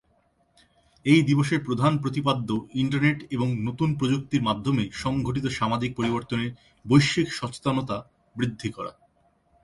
[1.05, 2.49] এই দিবসের প্রধান প্রতিপাদ্য
[2.73, 6.51] ইন্টারনেট এবং নতুন প্রযুক্তির মাধ্যমে সঙ্ঘটিত সামাজিক পরিবর্তনের
[6.85, 7.97] বৈশ্বিক সচেতনতা
[8.35, 8.91] বৃদ্ধি করা।